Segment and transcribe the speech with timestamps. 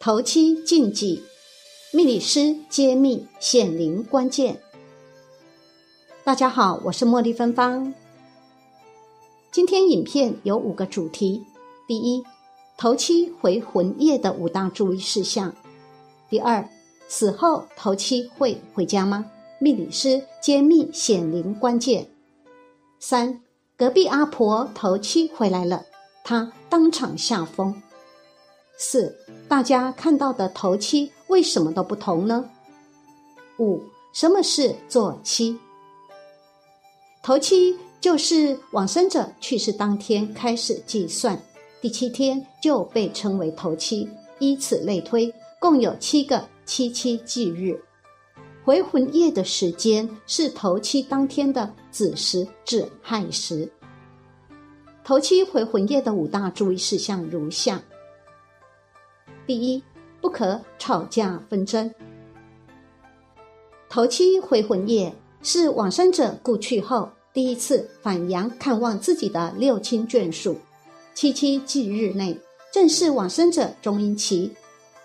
[0.00, 1.24] 头七禁忌，
[1.92, 4.62] 命理师揭秘显灵关键。
[6.22, 7.92] 大家好，我是茉莉芬芳。
[9.50, 11.42] 今天影片有五个主题：
[11.88, 12.22] 第一，
[12.76, 15.50] 头七回魂夜的五大注意事项；
[16.30, 16.68] 第二，
[17.08, 19.28] 死后头七会回家吗？
[19.58, 22.08] 命理师揭秘显灵关键。
[23.00, 23.40] 三，
[23.76, 25.86] 隔壁阿婆头七回来了，
[26.22, 27.82] 她当场下疯。
[28.80, 29.12] 四，
[29.48, 32.48] 大家看到的头七为什么都不同呢？
[33.58, 35.58] 五，什么是坐七？
[37.20, 41.36] 头七就是往生者去世当天开始计算，
[41.80, 47.76] 第七天就被称为头七，依此类推，共有七个七七忌日。
[48.64, 53.68] 回魂夜的时间是头七当天的子时至亥时。
[55.02, 57.82] 头七回魂夜的五大注意事项如下。
[59.48, 59.82] 第一，
[60.20, 61.90] 不可吵架纷争。
[63.88, 65.10] 头七回魂夜
[65.42, 70.54] 是往生者故去后第一次返阳看望自己的六亲眷属，
[71.14, 72.38] 七七忌日内
[72.70, 74.52] 正是往生者中阴期，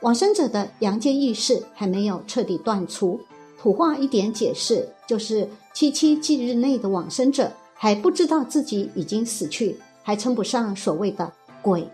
[0.00, 3.20] 往生者的阳间意识还没有彻底断除。
[3.60, 11.32] 土话一点解释，就是七七忌日内的往生者还不知道自己已经死去，还称不上所谓的
[11.62, 11.88] 鬼。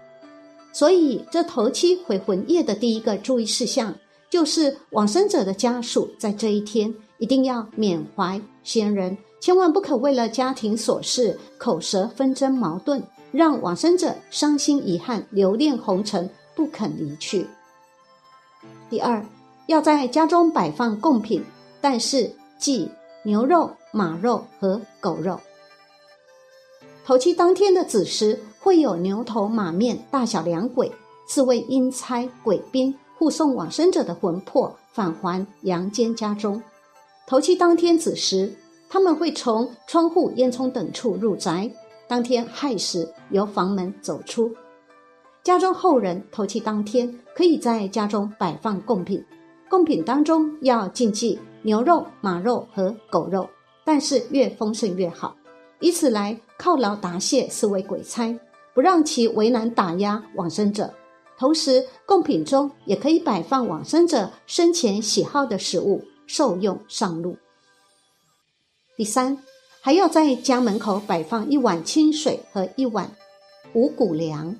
[0.78, 3.92] 所以，这头七回魂夜的第一个注意事项，
[4.30, 17.44] 就是往生者的家属在这一天一定要缅怀先人，千万不可为了家庭琐事、口舌纷争、矛盾，让往生者伤心遗憾、留恋红尘，不肯离去。
[18.88, 19.26] 第二，
[19.66, 21.42] 要在家中摆放贡品，
[21.80, 22.88] 但是忌
[23.24, 25.40] 牛肉、马肉和狗肉。
[27.08, 28.38] 头七当天的子时。
[28.60, 30.92] 会有牛头马面大小两鬼，
[31.26, 36.60] 四位阴差鬼兵护送往生者的魂魄返还阳间家中。
[37.26, 38.52] 头七当天子时，
[38.90, 41.70] 他们会从窗户、烟囱等处入宅。
[42.06, 44.54] 当天亥时，由房门走出。
[45.42, 49.24] 家中后人头七当天可以在家中摆放贡品，
[49.70, 53.48] 贡品当中要禁忌牛肉、马肉和狗肉，
[53.82, 55.34] 但是越丰盛越好，
[55.80, 58.38] 以此来犒劳答谢四位鬼差。
[58.74, 60.94] 不让其为难打压往生者，
[61.36, 67.36] 同时贡品中也可以摆放往生者生前喜好的食物，受用上路。
[68.96, 69.36] 第三，
[69.80, 73.10] 还要在家门口摆放一碗清水和一碗
[73.72, 74.54] 五谷粮。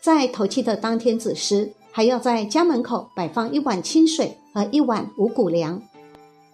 [0.00, 5.80] 在头七的当天子时，还要在家门口摆放一碗清水和一碗五谷粮。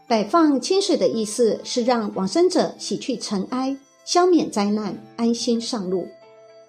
[0.09, 6.06] 摆放清水的意思是让往生者洗去尘埃，消免灾难，安心上路。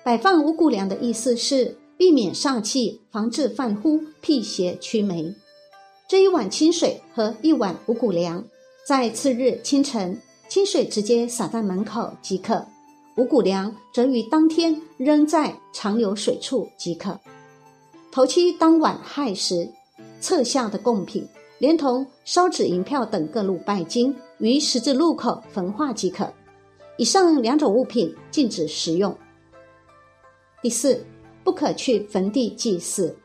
[0.03, 5.35] 摆放五谷粮的意思是避免煞气，防治犯呼、辟邪驱霉。
[6.07, 8.43] 这一碗清水和一碗五谷粮，
[8.87, 10.19] 在次日清晨，
[10.49, 12.65] 清水直接洒在门口即可；
[13.17, 17.19] 五谷粮则于当天扔在长流水处即可。
[18.11, 19.69] 头七当晚亥时，
[20.19, 21.27] 册下的贡品，
[21.59, 26.31] 连同烧纸银票等各路拜金，于十字路口焚化即可。
[26.97, 29.15] 以上两种物品禁止食用。
[30.61, 31.05] 第四，
[31.43, 33.15] 不可去坟地祭祀。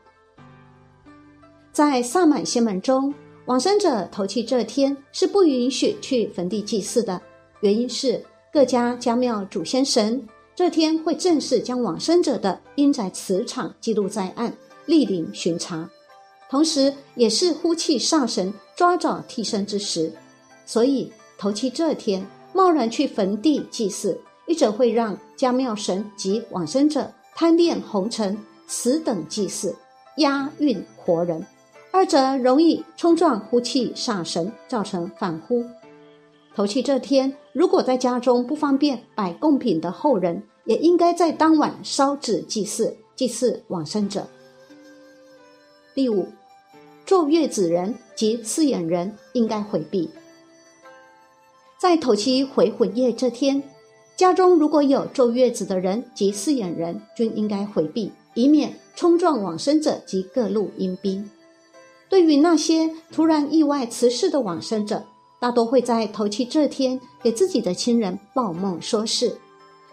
[1.71, 3.13] 在萨满仙门中，
[3.45, 7.19] 往生者头七这天是不允许去坟地祭祀的。
[7.61, 14.55] 原因是各家家庙主先神这天会正式将往生者的阴宅磁场记录在案，
[14.85, 15.89] 莅临巡查，
[16.53, 20.13] 同时也是呼气上神抓找替身之时。
[20.67, 27.11] 所以头七这天贸然去坟地祭祀，一则会让家庙神及往生者。
[27.33, 28.37] 贪恋红尘，
[28.67, 29.75] 此等祭祀
[30.17, 31.41] 押运活人；
[31.91, 35.65] 二者容易冲撞呼气上神，造成反呼。
[36.55, 44.27] 头七这天，如果在家中不方便摆贡品的后人，也应该在当晚烧纸祭祀，祭祀往生者。
[45.95, 46.27] 第五，
[47.05, 50.09] 坐月子人及四眼人应该回避。
[51.77, 53.63] 在头七回魂夜这天。
[54.15, 61.27] 家中如果有坐月子的人及饲养人，均应该回避，以免冲撞往生者及各路阴兵。
[62.09, 65.03] 对于那些突然意外辞世的往生者，
[65.39, 69.35] 大多会在头七这天给自己的亲人报梦说事。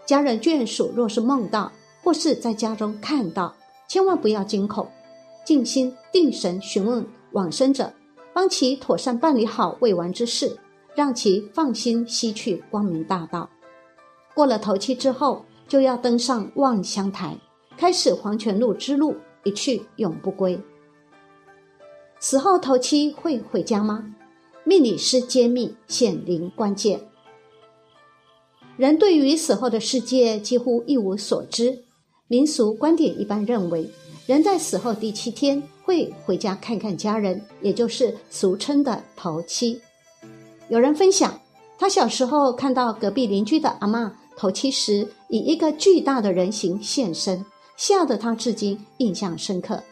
[0.05, 1.73] 家人眷属若是梦到
[2.05, 3.57] 或是在家中看到，
[3.89, 4.87] 千万不要惊恐，
[5.45, 7.93] 静心定神询问往生者，
[8.33, 10.57] 帮其妥善办理好未完之事，
[10.95, 13.49] 让其放心西去光明大道。
[14.35, 17.37] 过了头七之后，就要登上望乡台，
[17.77, 20.61] 开始黄泉路之路，一去永不归。
[22.19, 24.15] 死后头七会回家吗？
[24.63, 27.01] 命理师揭秘显灵关键。
[28.77, 31.85] 人对于死后的世界几乎一无所知。
[32.29, 33.91] 民俗观点一般认为，
[34.31, 39.81] 人在死后第七天会回家看看家人，也就是俗称的头七。
[40.69, 41.37] 有人分享，
[41.77, 47.45] 他小时候看到隔壁邻居的阿妈头七时，以一个巨大的人形现身，
[47.77, 49.83] 吓得他至今印象深刻。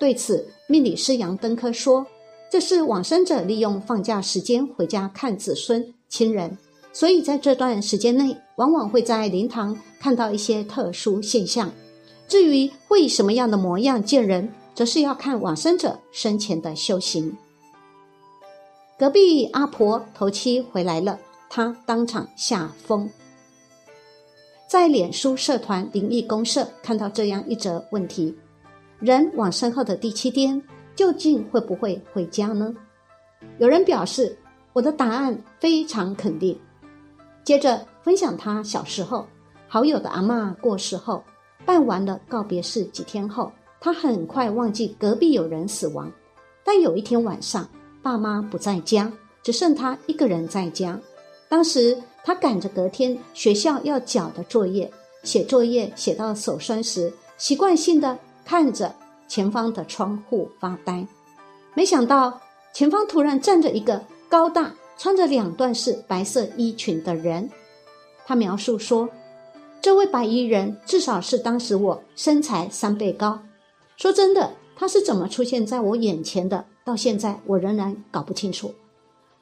[0.00, 2.04] 对此，命理师杨登科说
[2.50, 6.58] ：“这是往生者利用放假时间回家看子孙亲人。”
[6.92, 11.70] 所以在这段时间内，往往会在灵堂看到一些特殊现象。
[12.28, 17.36] 至于会以什么样的模样见人，则是要看往生者生前的修行。
[18.98, 21.18] 隔壁阿婆头七回来了，
[21.48, 23.08] 她当场吓疯。
[24.68, 28.36] 在脸书社团灵异公社看到这样一则问题：
[28.98, 30.60] 人往生后的第七天，
[30.96, 32.74] 究竟会不会回家呢？
[33.58, 34.36] 有人表示，
[34.72, 36.58] 我的答案非常肯定。
[37.44, 39.24] 接着分享他小时候
[39.68, 41.22] 好友的阿妈过世后，
[41.66, 46.10] 办完了告别式几天后，他很快忘记隔壁有人死亡。
[46.64, 47.68] 但有一天晚上，
[48.02, 50.98] 爸妈不在家，只剩他一个人在家。
[51.48, 54.90] 当时他赶着隔天学校要交的作业，
[55.24, 58.94] 写作业写到手酸时，习惯性的看着
[59.28, 61.06] 前方的窗户发呆。
[61.74, 62.40] 没想到
[62.72, 64.72] 前方突然站着一个高大。
[64.98, 67.50] 穿着两段式白色衣裙的人，
[68.24, 69.06] 他描述说
[69.80, 73.40] ：“这位白衣人至少是当时我身材三倍高。
[73.96, 76.64] 说真的，他是怎么出现在我眼前的？
[76.84, 78.74] 到现在我仍然搞不清楚。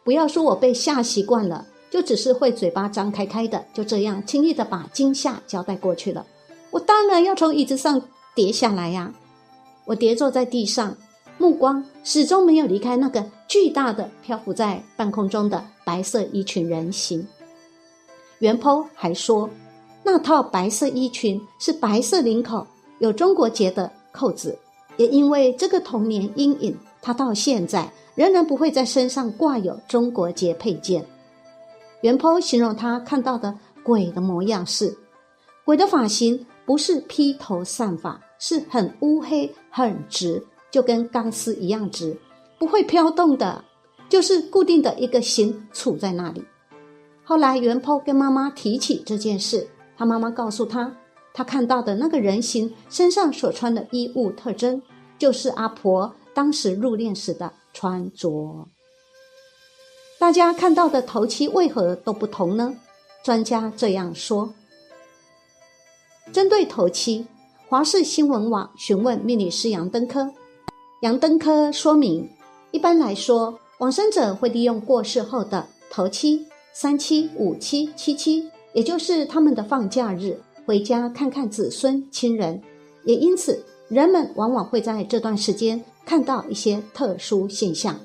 [0.03, 6.27] 不要说我被吓习惯了，就只是会嘴巴张开开的，就这样轻易的把惊吓交代过去了。
[6.71, 8.03] 我当然要从椅子上
[8.35, 9.13] 跌下来呀！
[9.87, 10.97] 我跌坐在地上。”
[11.37, 17.27] 目光始终没有离开那个巨大的漂浮在半空中的白色衣裙人形。
[18.39, 19.51] 袁坡还说，
[20.05, 22.65] 那套白色衣裙是白色领口，
[23.01, 24.57] 有中国结的扣子。
[24.97, 31.05] 也因为这个童年阴影，他到现在仍然不会在身上挂有中国结配件。
[32.03, 34.97] 袁坡形容他看到的鬼的模样是：
[35.65, 40.45] 鬼的发型不是披头散发，是很乌黑、很直。
[40.71, 42.19] 就跟钢丝一样直，
[42.59, 43.63] 不会飘动的，
[44.09, 46.45] 就是固定的一个形杵在那里。
[47.23, 50.97] 后来袁坡跟妈妈提起这件事，他妈妈告诉他，
[51.33, 54.83] 他看到的那个人形身上所穿的衣物特征，
[55.19, 58.69] 就是阿婆当时入殓时的穿着。
[60.19, 62.75] 大家看到的头七为何都不同呢？
[63.23, 64.55] 专家这样说：
[66.33, 67.27] 针对头七，
[67.69, 70.33] 华视新闻网询问命理师杨登科。
[71.03, 72.31] 杨登科说明，
[72.71, 82.61] 一般来说，往生者会利用过世后的头七、三七、五七、七七，也就是他们的放假日，回家看看子孙亲人。
[83.05, 87.99] 也因此，人们往往会在这段时间看到一些特殊现象。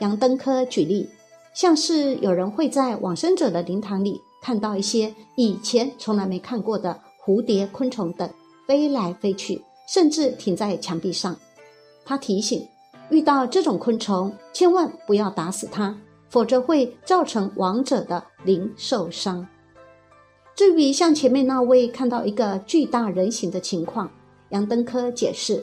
[0.00, 1.08] 杨登科举例，
[1.54, 8.28] 像是有人会在往生者的灵堂里看到一些以前从来没看过的蝴蝶、昆虫等
[8.66, 11.34] 飞来飞去，甚至停在墙壁上。
[12.04, 12.68] 他提醒，
[13.08, 15.96] 遇到这种昆虫，千万不要打死它，
[16.28, 19.46] 否则会造成亡者的灵受伤。
[20.56, 24.10] 至于像前面那位看到一个巨大人形的情况，
[24.48, 25.62] 杨登科解释，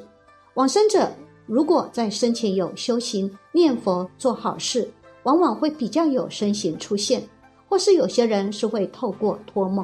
[0.54, 1.12] 往生者
[1.48, 4.88] 如果在生前有修行、念佛、做好事，
[5.24, 7.28] 往往会比较有身形出现，
[7.68, 9.84] 或是有些人是会透过托梦。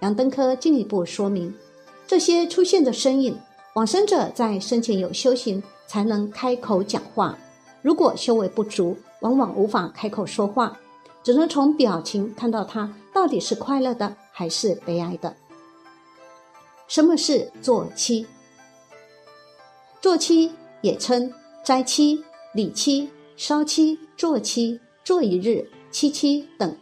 [0.00, 1.54] 杨登科进一步说明，
[2.04, 3.38] 这些出现的身影。
[3.74, 7.38] 往生者在生前有修行，才能开口讲话。
[7.80, 10.76] 如果修为不足，往往无法开口说话，
[11.22, 15.34] 只能从表情看到他到底是快乐的还是悲哀的。
[16.86, 18.26] 什么是坐期？
[20.02, 21.32] 坐期也称
[21.64, 26.76] 斋期、礼期、烧期、坐期、坐一日、七七等。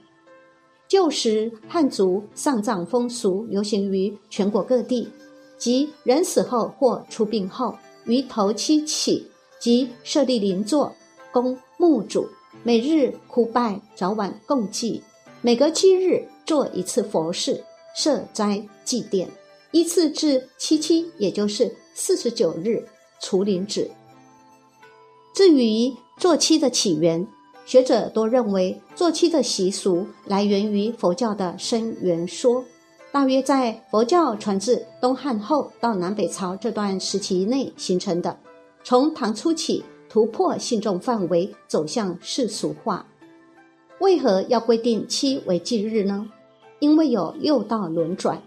[0.88, 5.08] 旧时汉族丧葬风俗流行于全国各地。
[5.56, 10.92] 即人死后或出殡后，于头七起，即设立灵座，
[11.30, 12.28] 供墓主，
[12.64, 15.00] 每日哭拜，早晚共祭，
[15.44, 17.62] 每隔七日做一次佛事，
[17.94, 19.28] 设斋祭奠，
[19.72, 22.82] 依次至七七，也就是四十九日
[23.20, 23.90] 除灵止。
[25.34, 27.28] 至于做七的起源，
[27.66, 32.64] 学者多认为做七的习俗来源于佛教的生源说。
[33.12, 38.34] 大约在佛教传至东汉后到南北朝这段时期内形成的。
[38.82, 43.06] 从唐初起，突破信众范围，走向世俗化。
[44.04, 46.30] 为何要规定七为忌日呢？
[46.78, 48.42] 因为有六道轮转，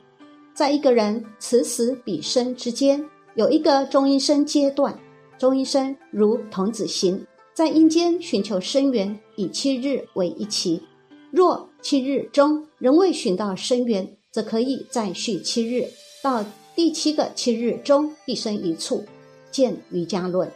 [0.54, 5.00] 在一个人此死彼生之间，有一个中阴身阶段。
[5.40, 10.84] 中阴身如童子行，在阴间寻求生源，以七日为一期。
[11.32, 15.88] 若七日中仍未寻到生源，则可以再续七日，
[16.22, 16.46] 到
[16.76, 19.04] 第七个七日中必生一处。
[19.50, 20.52] 见瑜伽论。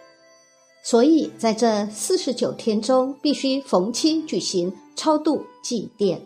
[0.83, 6.19] 所以在这四十九天中，必须逢期举行超度祭奠。